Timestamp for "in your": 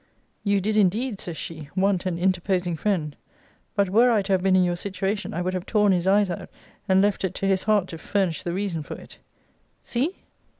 4.55-4.75